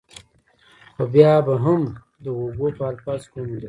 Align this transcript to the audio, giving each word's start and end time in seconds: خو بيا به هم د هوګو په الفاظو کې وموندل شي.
خو 0.95 1.03
بيا 1.13 1.31
به 1.45 1.55
هم 1.65 1.81
د 2.23 2.25
هوګو 2.37 2.67
په 2.77 2.83
الفاظو 2.91 3.25
کې 3.31 3.37
وموندل 3.37 3.57
شي. 3.59 3.59